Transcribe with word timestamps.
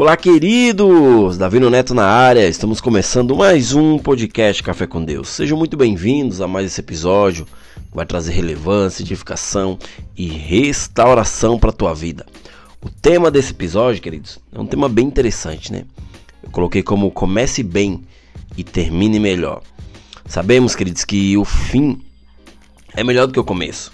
Olá, 0.00 0.16
queridos! 0.16 1.36
Davi 1.36 1.58
Neto 1.58 1.92
na 1.92 2.06
área, 2.06 2.48
estamos 2.48 2.80
começando 2.80 3.34
mais 3.34 3.74
um 3.74 3.98
podcast 3.98 4.62
Café 4.62 4.86
com 4.86 5.04
Deus. 5.04 5.28
Sejam 5.28 5.58
muito 5.58 5.76
bem-vindos 5.76 6.40
a 6.40 6.46
mais 6.46 6.66
esse 6.66 6.80
episódio 6.80 7.44
que 7.74 7.96
vai 7.96 8.06
trazer 8.06 8.30
relevância, 8.30 9.02
edificação 9.02 9.76
e 10.16 10.28
restauração 10.28 11.58
para 11.58 11.70
a 11.70 11.72
tua 11.72 11.92
vida. 11.96 12.24
O 12.80 12.88
tema 12.88 13.28
desse 13.28 13.50
episódio, 13.50 14.00
queridos, 14.00 14.38
é 14.52 14.60
um 14.60 14.66
tema 14.66 14.88
bem 14.88 15.04
interessante, 15.04 15.72
né? 15.72 15.84
Eu 16.44 16.50
coloquei 16.50 16.80
como 16.80 17.10
comece 17.10 17.64
bem 17.64 18.04
e 18.56 18.62
termine 18.62 19.18
melhor. 19.18 19.62
Sabemos, 20.26 20.76
queridos, 20.76 21.04
que 21.04 21.36
o 21.36 21.44
fim 21.44 22.00
é 22.94 23.02
melhor 23.02 23.26
do 23.26 23.32
que 23.32 23.40
o 23.40 23.44
começo, 23.44 23.92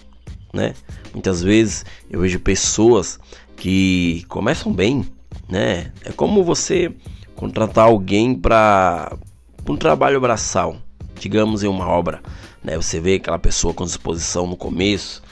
né? 0.52 0.74
Muitas 1.14 1.42
vezes 1.42 1.82
eu 2.10 2.20
vejo 2.20 2.38
pessoas 2.40 3.18
que 3.56 4.22
começam 4.28 4.70
bem, 4.70 5.06
né? 5.48 5.92
É 6.04 6.12
como 6.12 6.42
você 6.44 6.92
contratar 7.34 7.86
alguém 7.86 8.34
para 8.34 9.16
um 9.68 9.76
trabalho 9.76 10.20
braçal, 10.20 10.76
digamos 11.18 11.62
em 11.62 11.68
uma 11.68 11.88
obra, 11.88 12.22
né? 12.62 12.76
Você 12.76 13.00
vê 13.00 13.14
aquela 13.14 13.38
pessoa 13.38 13.74
com 13.74 13.84
disposição 13.84 14.46
no 14.46 14.56
começo, 14.56 15.22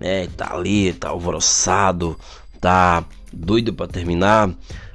né? 0.00 0.26
Tá 0.28 0.54
ali, 0.54 0.92
tá 0.92 1.08
alvoroçado, 1.08 2.18
tá 2.60 3.04
doido 3.32 3.72
para 3.72 3.86
terminar, 3.86 4.50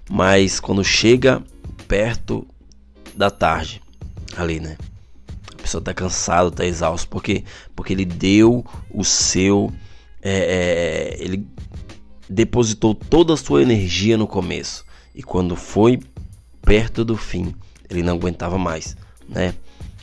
mas 0.09 0.59
quando 0.59 0.83
chega 0.83 1.43
perto 1.87 2.45
da 3.15 3.29
tarde, 3.29 3.81
ali, 4.35 4.59
né? 4.59 4.77
A 5.53 5.61
pessoa 5.61 5.83
tá 5.83 5.93
cansado, 5.93 6.51
tá 6.51 6.65
exausto, 6.65 7.07
porque 7.09 7.43
porque 7.75 7.93
ele 7.93 8.05
deu 8.05 8.65
o 8.91 9.03
seu 9.03 9.71
é, 10.21 11.17
é, 11.17 11.23
ele 11.23 11.47
depositou 12.30 12.94
toda 12.94 13.34
a 13.34 13.38
sua 13.38 13.62
energia 13.62 14.18
no 14.18 14.27
começo 14.27 14.85
e 15.16 15.24
quando 15.24 15.55
foi 15.55 15.99
perto 16.62 17.04
do 17.04 17.18
fim, 17.18 17.54
ele 17.90 18.04
não 18.04 18.16
aguentava 18.16 18.58
mais, 18.58 18.96
né? 19.27 19.54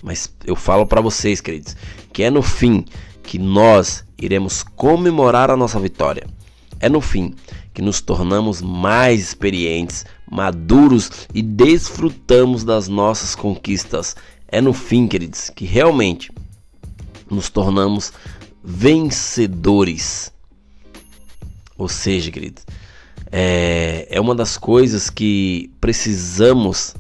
Mas 0.03 0.31
eu 0.45 0.57
falo 0.57 0.87
para 0.87 1.01
vocês, 1.01 1.41
queridos, 1.41 1.77
que 2.13 2.23
é 2.23 2.31
no 2.31 2.43
fim 2.43 2.85
que 3.23 3.39
nós 3.39 4.05
iremos 4.19 4.63
comemorar 4.63 5.51
a 5.51 5.57
nossa 5.57 5.81
vitória. 5.81 6.27
É 6.81 6.89
no 6.89 7.01
fim 7.01 7.35
que 7.73 7.83
nos 7.83 8.01
tornamos 8.01 8.61
mais 8.63 9.21
experientes, 9.21 10.05
maduros 10.31 11.11
e 11.35 11.43
desfrutamos 11.43 12.65
das 12.65 12.89
nossas 12.89 13.35
conquistas. 13.35 14.17
É 14.49 14.61
no 14.61 14.73
fim, 14.73 15.07
queridos, 15.07 15.51
que 15.51 15.65
realmente 15.65 16.31
nos 17.31 17.49
tornamos 17.49 18.13
vencedores. 18.63 20.33
Ou 21.77 21.89
seja, 21.89 22.31
queridos, 22.31 22.65
é, 23.31 24.07
é 24.11 24.21
uma 24.21 24.35
das 24.35 24.57
coisas 24.57 25.11
que 25.11 25.71
precisamos 25.81 26.95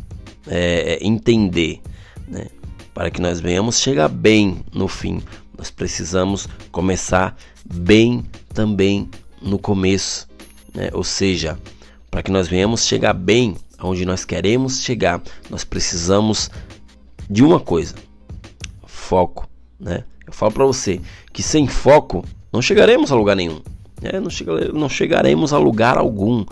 é, 0.46 0.98
entender, 1.00 1.80
né? 2.28 2.46
Para 2.92 3.10
que 3.10 3.20
nós 3.20 3.40
venhamos 3.40 3.78
chegar 3.78 4.08
bem 4.08 4.64
no 4.72 4.88
fim, 4.88 5.22
nós 5.56 5.70
precisamos 5.70 6.48
começar 6.70 7.36
bem 7.64 8.24
também 8.54 9.08
no 9.40 9.58
começo, 9.58 10.28
né? 10.74 10.90
Ou 10.92 11.04
seja, 11.04 11.58
para 12.10 12.22
que 12.22 12.30
nós 12.30 12.48
venhamos 12.48 12.84
chegar 12.86 13.12
bem 13.12 13.56
aonde 13.78 14.04
nós 14.04 14.24
queremos 14.24 14.82
chegar, 14.82 15.22
nós 15.50 15.64
precisamos 15.64 16.50
de 17.28 17.42
uma 17.42 17.60
coisa: 17.60 17.94
foco, 18.86 19.48
né? 19.78 20.04
Eu 20.26 20.32
falo 20.32 20.52
para 20.52 20.64
você 20.64 21.00
que 21.32 21.42
sem 21.42 21.68
foco 21.68 22.24
não 22.52 22.60
chegaremos 22.60 23.12
a 23.12 23.14
lugar 23.14 23.36
nenhum. 23.36 23.60
É, 24.02 24.20
não, 24.20 24.30
chega, 24.30 24.72
não 24.72 24.88
chegaremos 24.88 25.52
a 25.52 25.58
lugar 25.58 25.96
algum, 25.96 26.44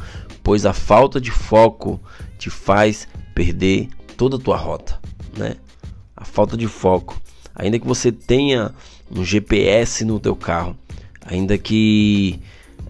pois 0.42 0.64
a 0.64 0.72
falta 0.72 1.20
de 1.20 1.30
foco 1.30 2.00
te 2.38 2.50
faz 2.50 3.06
perder 3.34 3.88
toda 4.16 4.36
a 4.36 4.38
tua 4.40 4.56
rota, 4.56 4.98
né? 5.36 5.56
A 6.16 6.24
falta 6.24 6.56
de 6.56 6.66
foco, 6.66 7.20
ainda 7.54 7.78
que 7.78 7.86
você 7.86 8.10
tenha 8.10 8.72
um 9.10 9.24
GPS 9.24 10.04
no 10.04 10.18
teu 10.18 10.34
carro, 10.34 10.77
ainda 11.24 11.58
que 11.58 12.40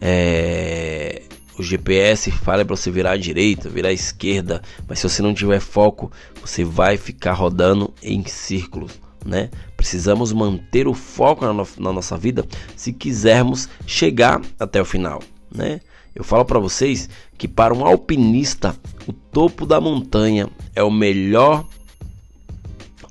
é, 0.01 1.23
o 1.59 1.63
GPS 1.63 2.31
fale 2.31 2.65
para 2.65 2.77
você 2.77 2.91
virar 2.91 3.13
à 3.13 3.17
direita, 3.17 3.69
virar 3.69 3.89
à 3.89 3.93
esquerda, 3.93 4.63
mas 4.87 4.99
se 4.99 5.09
você 5.09 5.23
não 5.23 5.35
tiver 5.35 5.61
foco, 5.61 6.13
você 6.41 6.65
vai 6.65 6.97
ficar 6.97 7.33
rodando 7.33 7.93
em 8.03 8.25
círculos 8.27 9.04
né? 9.25 9.51
Precisamos 9.77 10.33
manter 10.33 10.87
o 10.87 10.95
foco 10.95 11.45
na, 11.45 11.53
no, 11.53 11.67
na 11.79 11.93
nossa 11.93 12.17
vida 12.17 12.45
se 12.77 12.93
quisermos 12.93 13.69
chegar 13.87 14.41
até 14.59 14.81
o 14.81 14.85
final, 14.85 15.23
né? 15.53 15.81
Eu 16.15 16.23
falo 16.23 16.45
para 16.45 16.61
vocês 16.61 17.09
que 17.37 17.49
para 17.49 17.75
um 17.75 17.85
alpinista 17.85 18.77
o 19.07 19.13
topo 19.13 19.67
da 19.67 19.81
montanha 19.81 20.49
é 20.75 20.83
o 20.83 20.91
melhor 20.91 21.67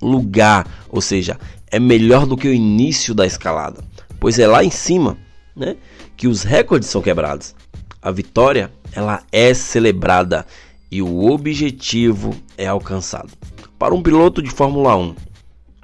lugar, 0.01 0.67
ou 0.89 1.01
seja, 1.01 1.37
é 1.69 1.79
melhor 1.79 2.25
do 2.25 2.37
que 2.37 2.47
o 2.47 2.53
início 2.53 3.13
da 3.13 3.25
escalada, 3.25 3.83
pois 4.19 4.39
é 4.39 4.47
lá 4.47 4.63
em 4.63 4.69
cima, 4.69 5.17
né, 5.55 5.75
que 6.15 6.27
os 6.27 6.43
recordes 6.43 6.89
são 6.89 7.01
quebrados. 7.01 7.55
A 8.01 8.11
vitória, 8.11 8.71
ela 8.93 9.23
é 9.31 9.53
celebrada 9.53 10.45
e 10.91 11.01
o 11.01 11.31
objetivo 11.31 12.35
é 12.57 12.67
alcançado. 12.67 13.31
Para 13.77 13.93
um 13.93 14.03
piloto 14.03 14.41
de 14.41 14.49
Fórmula 14.49 14.95
1, 14.95 15.15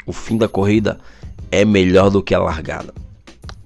o 0.10 0.14
fim 0.14 0.38
da 0.38 0.48
corrida 0.48 1.00
é 1.52 1.64
melhor 1.64 2.10
do 2.10 2.24
que 2.24 2.34
a 2.34 2.40
largada. 2.40 2.92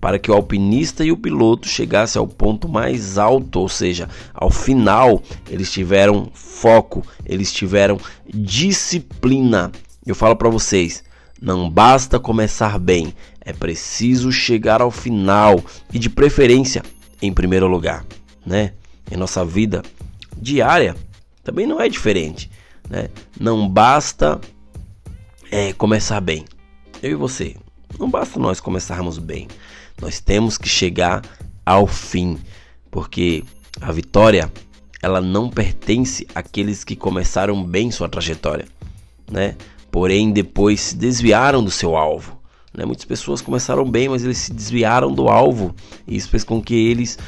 Para 0.01 0.19
que 0.19 0.29
o 0.29 0.33
alpinista 0.33 1.05
e 1.05 1.09
o 1.09 1.15
piloto 1.15 1.69
chegassem 1.69 2.19
ao 2.19 2.27
ponto 2.27 2.67
mais 2.67 3.17
alto, 3.17 3.61
ou 3.61 3.69
seja, 3.69 4.09
ao 4.33 4.49
final, 4.49 5.23
eles 5.49 5.71
tiveram 5.71 6.29
foco, 6.33 7.01
eles 7.25 7.53
tiveram 7.53 7.97
disciplina. 8.27 9.71
Eu 10.05 10.13
falo 10.13 10.35
para 10.35 10.49
vocês, 10.49 11.01
não 11.41 11.69
basta 11.69 12.19
começar 12.19 12.77
bem, 12.77 13.13
é 13.39 13.53
preciso 13.53 14.29
chegar 14.29 14.81
ao 14.81 14.91
final 14.91 15.63
e 15.93 15.97
de 15.97 16.09
preferência 16.09 16.83
em 17.21 17.31
primeiro 17.33 17.67
lugar, 17.67 18.05
né? 18.45 18.73
Em 19.09 19.15
nossa 19.15 19.45
vida 19.45 19.81
diária 20.37 20.93
também 21.41 21.65
não 21.65 21.79
é 21.79 21.87
diferente, 21.87 22.51
né? 22.89 23.07
Não 23.39 23.69
basta 23.69 24.41
é 25.53 25.71
começar 25.71 26.19
bem. 26.19 26.45
Eu 26.99 27.11
e 27.11 27.15
você. 27.15 27.55
Não 27.99 28.09
basta 28.09 28.39
nós 28.39 28.59
começarmos 28.59 29.19
bem. 29.19 29.47
Nós 30.01 30.19
temos 30.19 30.57
que 30.57 30.67
chegar 30.67 31.21
ao 31.63 31.85
fim, 31.85 32.39
porque 32.89 33.43
a 33.79 33.91
vitória 33.91 34.51
ela 34.99 35.21
não 35.21 35.51
pertence 35.51 36.25
àqueles 36.33 36.83
que 36.83 36.95
começaram 36.95 37.63
bem 37.63 37.91
sua 37.91 38.09
trajetória, 38.09 38.65
né? 39.29 39.55
Porém 39.91 40.31
depois 40.31 40.81
se 40.81 40.95
desviaram 40.95 41.63
do 41.63 41.69
seu 41.69 41.95
alvo. 41.95 42.41
Né? 42.73 42.83
Muitas 42.83 43.05
pessoas 43.05 43.39
começaram 43.39 43.87
bem, 43.87 44.09
mas 44.09 44.23
eles 44.23 44.39
se 44.39 44.51
desviaram 44.51 45.13
do 45.13 45.29
alvo 45.29 45.75
e 46.07 46.15
isso 46.15 46.29
fez 46.29 46.43
com 46.43 46.59
que 46.59 46.73
eles 46.73 47.19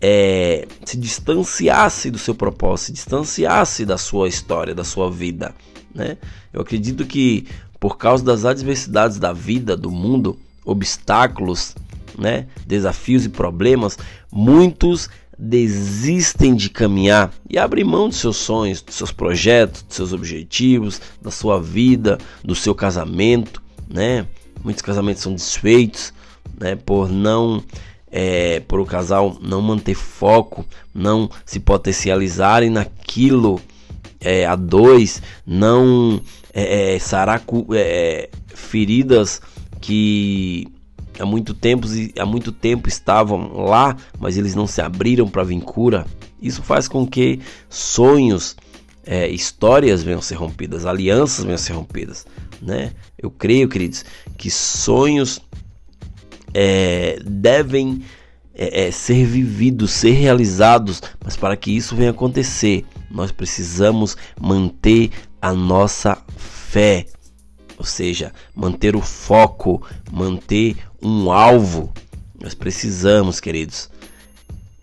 é, 0.00 0.66
se 0.84 0.96
distanciasse 0.96 2.10
do 2.10 2.18
seu 2.18 2.34
propósito, 2.34 2.86
se 2.86 2.92
distanciasse 2.94 3.86
da 3.86 3.96
sua 3.96 4.26
história, 4.26 4.74
da 4.74 4.82
sua 4.82 5.08
vida. 5.08 5.54
Né? 5.94 6.18
Eu 6.52 6.60
acredito 6.60 7.06
que 7.06 7.46
por 7.80 7.96
causa 7.96 8.24
das 8.24 8.44
adversidades 8.44 9.18
da 9.18 9.32
vida, 9.32 9.76
do 9.76 9.90
mundo, 9.90 10.38
obstáculos, 10.64 11.74
né, 12.18 12.46
desafios 12.66 13.24
e 13.24 13.28
problemas, 13.28 13.96
muitos 14.30 15.08
desistem 15.38 16.54
de 16.54 16.68
caminhar 16.68 17.32
e 17.48 17.56
abrem 17.56 17.84
mão 17.84 18.08
de 18.08 18.16
seus 18.16 18.36
sonhos, 18.36 18.82
dos 18.82 18.96
seus 18.96 19.12
projetos, 19.12 19.82
dos 19.82 19.94
seus 19.94 20.12
objetivos, 20.12 21.00
da 21.22 21.30
sua 21.30 21.60
vida, 21.60 22.18
do 22.42 22.56
seu 22.56 22.74
casamento, 22.74 23.62
né? 23.88 24.26
Muitos 24.64 24.82
casamentos 24.82 25.22
são 25.22 25.32
desfeitos, 25.32 26.12
né, 26.58 26.74
por 26.74 27.08
não 27.08 27.62
é, 28.10 28.60
por 28.60 28.80
o 28.80 28.86
casal 28.86 29.38
não 29.40 29.62
manter 29.62 29.94
foco, 29.94 30.66
não 30.92 31.30
se 31.46 31.60
potencializarem 31.60 32.70
naquilo 32.70 33.60
é, 34.20 34.46
a 34.46 34.56
dois, 34.56 35.22
não 35.46 36.20
é, 36.52 36.94
é, 36.94 36.98
sarar 36.98 37.42
é, 37.74 38.28
feridas 38.48 39.40
que 39.80 40.66
há 41.18 41.26
muito 41.26 41.54
tempo 41.54 41.86
há 42.18 42.26
muito 42.26 42.52
tempo 42.52 42.88
estavam 42.88 43.52
lá, 43.64 43.96
mas 44.18 44.36
eles 44.36 44.54
não 44.54 44.66
se 44.66 44.80
abriram 44.80 45.28
para 45.28 45.44
vir 45.44 45.60
cura. 45.60 46.06
Isso 46.40 46.62
faz 46.62 46.86
com 46.86 47.06
que 47.06 47.40
sonhos, 47.68 48.56
é, 49.04 49.28
histórias 49.28 50.02
venham 50.02 50.20
a 50.20 50.22
ser 50.22 50.36
rompidas, 50.36 50.86
alianças 50.86 51.44
venham 51.44 51.56
a 51.56 51.58
ser 51.58 51.72
rompidas, 51.72 52.26
né? 52.62 52.92
Eu 53.16 53.30
creio, 53.30 53.68
queridos, 53.68 54.04
que 54.36 54.50
sonhos 54.50 55.40
é, 56.54 57.18
devem 57.24 58.02
é, 58.54 58.86
é, 58.86 58.90
ser 58.90 59.24
vividos, 59.24 59.92
ser 59.92 60.12
realizados, 60.12 61.02
mas 61.24 61.36
para 61.36 61.56
que 61.56 61.70
isso 61.70 61.96
venha 61.96 62.10
acontecer, 62.10 62.84
nós 63.10 63.32
precisamos 63.32 64.16
manter 64.40 65.10
a 65.40 65.52
nossa 65.52 66.16
fé, 66.36 67.06
ou 67.78 67.84
seja, 67.84 68.32
manter 68.54 68.96
o 68.96 69.00
foco, 69.00 69.86
manter 70.10 70.76
um 71.02 71.30
alvo. 71.30 71.92
Nós 72.40 72.54
precisamos, 72.54 73.40
queridos, 73.40 73.90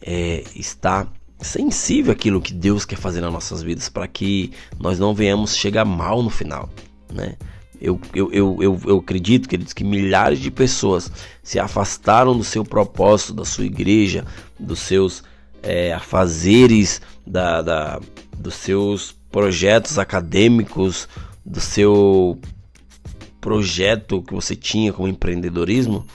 é, 0.02 0.44
estar 0.56 1.12
sensível 1.40 2.14
àquilo 2.14 2.42
que 2.42 2.54
Deus 2.54 2.86
quer 2.86 2.98
fazer 2.98 3.22
nas 3.22 3.32
nossas 3.32 3.62
vidas, 3.62 3.90
para 3.90 4.08
que 4.08 4.52
nós 4.80 4.98
não 4.98 5.14
venhamos 5.14 5.56
chegar 5.56 5.86
mal 5.86 6.24
no 6.24 6.30
final, 6.30 6.70
né? 7.12 7.36
Eu, 7.80 8.00
eu, 8.14 8.32
eu, 8.32 8.58
eu, 8.62 8.82
eu 8.86 8.98
acredito, 8.98 9.50
queridos, 9.50 9.74
que 9.74 9.84
milhares 9.84 10.40
de 10.40 10.50
pessoas 10.50 11.12
se 11.44 11.60
afastaram 11.60 12.36
do 12.36 12.44
seu 12.44 12.64
propósito, 12.64 13.34
da 13.34 13.44
sua 13.44 13.66
igreja, 13.66 14.26
dos 14.58 14.80
seus 14.80 15.24
é, 15.66 15.92
afazeres, 15.94 17.02
da, 17.26 17.62
da, 17.62 18.00
dos 18.38 18.54
seus 18.54 19.16
projetos 19.32 19.98
acadêmicos, 19.98 21.10
do 21.44 21.60
seu 21.60 22.40
projeto 23.42 24.22
que 24.22 24.34
você 24.34 24.56
tinha 24.56 24.94
como 24.94 25.08
empreendedorismo, 25.08 26.06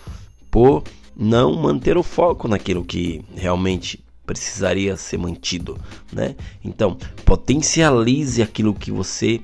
por 0.50 0.84
não 1.16 1.54
manter 1.54 1.98
o 1.98 2.02
foco 2.02 2.48
naquilo 2.48 2.84
que 2.84 3.22
realmente 3.34 4.02
precisaria 4.24 4.96
ser 4.96 5.18
mantido, 5.18 5.78
né? 6.12 6.36
Então, 6.64 6.96
potencialize 7.24 8.40
aquilo 8.40 8.72
que 8.72 8.92
você 8.92 9.40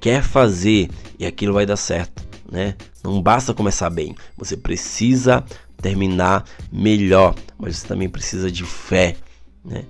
quer 0.00 0.22
fazer 0.22 0.88
e 1.18 1.26
aquilo 1.26 1.52
vai 1.52 1.66
dar 1.66 1.76
certo, 1.76 2.22
né? 2.50 2.76
Não 3.02 3.20
basta 3.20 3.52
começar 3.52 3.90
bem, 3.90 4.14
você 4.36 4.56
precisa 4.56 5.44
terminar 5.82 6.44
melhor, 6.72 7.34
mas 7.58 7.78
você 7.78 7.86
também 7.88 8.08
precisa 8.08 8.50
de 8.50 8.64
fé, 8.64 9.16
né? 9.64 9.84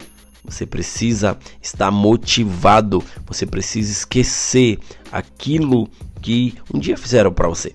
Você 0.45 0.65
precisa 0.65 1.37
estar 1.61 1.91
motivado, 1.91 3.05
você 3.27 3.45
precisa 3.45 3.93
esquecer 3.93 4.79
aquilo 5.13 5.89
que 6.23 6.55
um 6.73 6.79
dia 6.79 6.97
fizeram 6.97 7.33
para 7.33 7.49
você, 7.49 7.75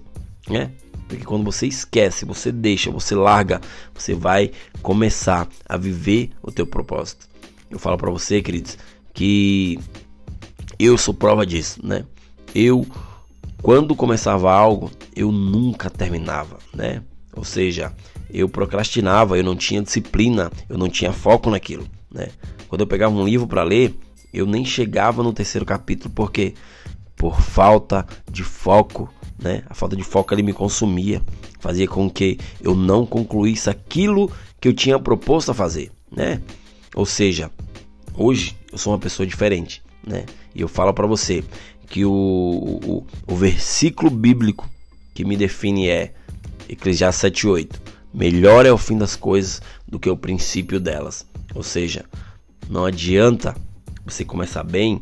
né? 0.50 0.72
Porque 1.08 1.24
quando 1.24 1.44
você 1.44 1.68
esquece, 1.68 2.26
você 2.26 2.52
deixa, 2.52 2.90
você 2.90 3.14
larga, 3.14 3.62
você 3.94 4.16
vai 4.16 4.52
começar 4.82 5.48
a 5.68 5.78
viver 5.78 6.32
o 6.42 6.52
teu 6.52 6.66
propósito. 6.66 7.28
Eu 7.70 7.78
falo 7.78 7.98
para 7.98 8.10
você, 8.10 8.42
queridos, 8.42 8.78
que 9.14 9.80
eu 10.80 10.98
sou 10.98 11.14
prova 11.14 11.46
disso, 11.46 11.86
né? 11.86 12.06
Eu 12.56 12.88
quando 13.64 13.96
começava 13.96 14.52
algo, 14.52 14.92
eu 15.16 15.32
nunca 15.32 15.90
terminava, 15.90 16.58
né? 16.74 17.02
Ou 17.36 17.44
seja, 17.44 17.94
eu 18.30 18.48
procrastinava, 18.48 19.38
eu 19.38 19.44
não 19.44 19.56
tinha 19.56 19.82
disciplina, 19.82 20.52
eu 20.70 20.78
não 20.78 20.90
tinha 20.90 21.12
foco 21.12 21.50
naquilo, 21.50 21.88
né? 22.12 22.30
Quando 22.68 22.82
eu 22.82 22.88
pegava 22.88 23.14
um 23.14 23.26
livro 23.26 23.48
para 23.48 23.64
ler, 23.64 23.96
eu 24.34 24.46
nem 24.46 24.66
chegava 24.66 25.22
no 25.22 25.34
terceiro 25.34 25.66
capítulo 25.66 26.12
porque 26.14 26.54
por 27.16 27.40
falta 27.40 28.06
de 28.30 28.44
foco, 28.44 29.14
né? 29.40 29.64
A 29.70 29.74
falta 29.74 29.96
de 29.96 30.04
foco 30.04 30.34
ali 30.34 30.44
me 30.44 30.54
consumia, 30.54 31.22
fazia 31.60 31.88
com 31.88 32.10
que 32.10 32.40
eu 32.62 32.76
não 32.76 33.06
concluísse 33.06 33.70
aquilo 33.70 34.32
que 34.60 34.68
eu 34.68 34.74
tinha 34.74 35.00
proposto 35.00 35.52
a 35.52 35.54
fazer, 35.54 35.92
né? 36.12 36.42
Ou 36.96 37.06
seja, 37.06 37.52
hoje 38.16 38.56
eu 38.72 38.78
sou 38.78 38.94
uma 38.94 39.00
pessoa 39.00 39.26
diferente, 39.26 39.82
né? 40.06 40.26
E 40.56 40.62
eu 40.62 40.68
falo 40.68 40.94
para 40.94 41.08
você 41.08 41.44
que 41.88 42.04
o, 42.06 42.12
o, 42.12 43.08
o 43.28 43.36
versículo 43.36 44.10
bíblico 44.10 44.68
que 45.14 45.24
me 45.24 45.38
define 45.38 45.88
é 45.88 46.14
Eclesiastes 46.70 47.22
7:8. 47.22 47.82
Melhor 48.14 48.66
é 48.66 48.72
o 48.72 48.78
fim 48.78 48.98
das 48.98 49.16
coisas 49.16 49.62
do 49.88 50.00
que 50.00 50.10
o 50.10 50.18
princípio 50.18 50.80
delas. 50.80 51.26
Ou 51.56 51.64
seja, 51.64 52.06
não 52.70 52.86
adianta 52.86 53.56
você 54.06 54.24
começar 54.24 54.64
bem 54.64 55.02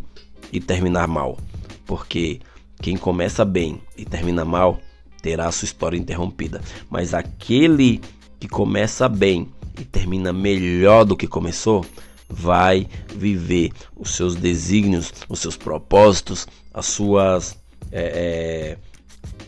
e 0.51 0.59
terminar 0.59 1.07
mal, 1.07 1.37
porque 1.85 2.39
quem 2.81 2.97
começa 2.97 3.43
bem 3.45 3.81
e 3.97 4.05
termina 4.05 4.43
mal 4.43 4.79
terá 5.21 5.47
a 5.47 5.51
sua 5.51 5.65
história 5.65 5.97
interrompida. 5.97 6.61
Mas 6.89 7.13
aquele 7.13 8.01
que 8.39 8.47
começa 8.47 9.07
bem 9.07 9.47
e 9.79 9.85
termina 9.85 10.33
melhor 10.33 11.05
do 11.05 11.15
que 11.15 11.27
começou, 11.27 11.85
vai 12.27 12.87
viver 13.13 13.71
os 13.95 14.11
seus 14.11 14.35
desígnios, 14.35 15.13
os 15.29 15.39
seus 15.39 15.55
propósitos, 15.55 16.47
as 16.73 16.87
suas, 16.87 17.57
é, 17.91 18.01
é, 18.01 18.77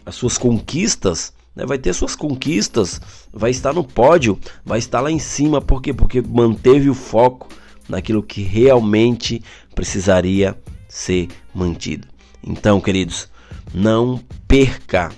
as 0.05 0.15
suas 0.15 0.37
conquistas. 0.37 1.33
Né? 1.55 1.65
Vai 1.65 1.77
ter 1.77 1.93
suas 1.93 2.15
conquistas, 2.15 2.99
vai 3.31 3.51
estar 3.51 3.73
no 3.73 3.83
pódio, 3.83 4.39
vai 4.65 4.79
estar 4.79 5.01
lá 5.01 5.11
em 5.11 5.19
cima. 5.19 5.61
Por 5.61 5.81
quê? 5.81 5.93
Porque 5.93 6.21
manteve 6.21 6.89
o 6.89 6.93
foco 6.93 7.47
naquilo 7.87 8.23
que 8.23 8.41
realmente 8.41 9.41
precisaria 9.75 10.57
ser 10.87 11.27
mantido. 11.53 12.07
Então, 12.43 12.79
queridos, 12.79 13.29
não 13.73 14.19
perca 14.47 15.11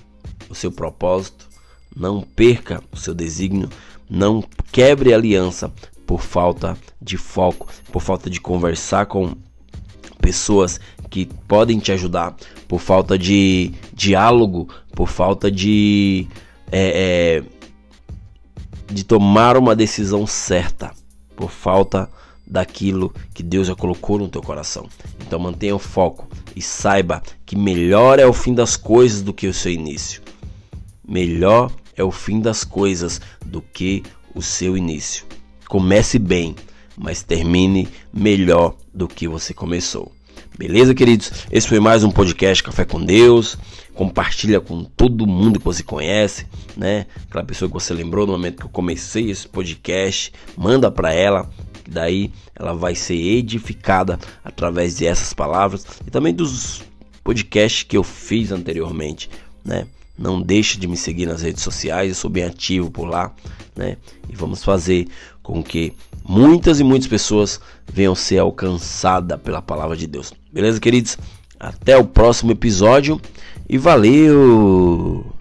o 0.48 0.54
seu 0.54 0.70
propósito, 0.70 1.48
não 1.94 2.22
perca 2.22 2.82
o 2.92 2.96
seu 2.96 3.14
desígnio, 3.14 3.68
não 4.08 4.42
quebre 4.70 5.12
aliança 5.12 5.72
por 6.06 6.22
falta 6.22 6.78
de 7.00 7.16
foco, 7.16 7.66
por 7.90 8.00
falta 8.00 8.30
de 8.30 8.40
conversar 8.40 9.06
com 9.06 9.34
pessoas 10.26 10.80
que 11.08 11.26
podem 11.46 11.78
te 11.78 11.92
ajudar, 11.92 12.34
por 12.66 12.80
falta 12.80 13.16
de 13.16 13.72
diálogo, 13.94 14.68
por 14.90 15.06
falta 15.06 15.48
de 15.52 16.26
é, 16.72 17.38
é, 17.38 18.92
de 18.92 19.04
tomar 19.04 19.56
uma 19.56 19.76
decisão 19.76 20.26
certa, 20.26 20.92
por 21.36 21.48
falta 21.48 22.10
daquilo 22.44 23.14
que 23.32 23.40
Deus 23.40 23.68
já 23.68 23.76
colocou 23.76 24.18
no 24.18 24.28
teu 24.28 24.42
coração. 24.42 24.88
Então 25.24 25.38
mantenha 25.38 25.76
o 25.76 25.78
foco 25.78 26.28
e 26.56 26.60
saiba 26.60 27.22
que 27.44 27.54
melhor 27.54 28.18
é 28.18 28.26
o 28.26 28.32
fim 28.32 28.52
das 28.52 28.76
coisas 28.76 29.22
do 29.22 29.32
que 29.32 29.46
o 29.46 29.54
seu 29.54 29.70
início. 29.70 30.20
Melhor 31.06 31.70
é 31.96 32.02
o 32.02 32.10
fim 32.10 32.40
das 32.40 32.64
coisas 32.64 33.20
do 33.44 33.62
que 33.62 34.02
o 34.34 34.42
seu 34.42 34.76
início. 34.76 35.24
Comece 35.68 36.18
bem, 36.18 36.56
mas 36.96 37.22
termine 37.22 37.88
melhor 38.12 38.74
do 38.92 39.06
que 39.06 39.28
você 39.28 39.54
começou. 39.54 40.15
Beleza, 40.58 40.94
queridos? 40.94 41.30
Esse 41.52 41.68
foi 41.68 41.78
mais 41.78 42.02
um 42.02 42.10
podcast 42.10 42.62
Café 42.62 42.86
com 42.86 43.04
Deus. 43.04 43.58
Compartilha 43.92 44.58
com 44.58 44.84
todo 44.84 45.26
mundo 45.26 45.58
que 45.58 45.64
você 45.66 45.82
conhece, 45.82 46.46
né? 46.74 47.04
Aquela 47.28 47.44
pessoa 47.44 47.68
que 47.68 47.74
você 47.74 47.92
lembrou 47.92 48.26
no 48.26 48.32
momento 48.32 48.60
que 48.60 48.64
eu 48.64 48.70
comecei 48.70 49.30
esse 49.30 49.46
podcast, 49.46 50.32
manda 50.56 50.90
para 50.90 51.12
ela, 51.12 51.50
que 51.84 51.90
daí 51.90 52.32
ela 52.54 52.72
vai 52.72 52.94
ser 52.94 53.16
edificada 53.16 54.18
através 54.42 54.94
dessas 54.94 55.34
palavras 55.34 55.84
e 56.06 56.10
também 56.10 56.32
dos 56.32 56.82
podcasts 57.22 57.82
que 57.82 57.98
eu 57.98 58.02
fiz 58.02 58.50
anteriormente, 58.50 59.28
né? 59.62 59.86
Não 60.18 60.40
deixe 60.40 60.78
de 60.78 60.88
me 60.88 60.96
seguir 60.96 61.26
nas 61.26 61.42
redes 61.42 61.62
sociais, 61.62 62.08
eu 62.08 62.14
sou 62.14 62.30
bem 62.30 62.44
ativo 62.44 62.90
por 62.90 63.06
lá, 63.06 63.30
né? 63.76 63.98
E 64.26 64.34
vamos 64.34 64.64
fazer 64.64 65.06
com 65.46 65.62
que 65.62 65.92
muitas 66.28 66.80
e 66.80 66.84
muitas 66.84 67.06
pessoas 67.06 67.60
venham 67.86 68.16
ser 68.16 68.38
alcançadas 68.38 69.40
pela 69.40 69.62
palavra 69.62 69.96
de 69.96 70.04
Deus. 70.04 70.32
Beleza, 70.52 70.80
queridos? 70.80 71.16
Até 71.58 71.96
o 71.96 72.04
próximo 72.04 72.50
episódio 72.50 73.20
e 73.68 73.78
valeu! 73.78 75.35